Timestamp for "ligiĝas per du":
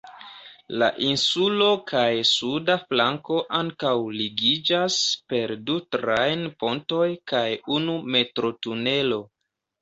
4.21-5.77